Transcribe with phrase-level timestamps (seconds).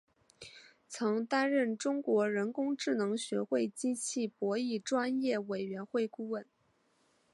[0.89, 6.43] 曾担任中国人工智能学会机器博弈专业委员会顾问。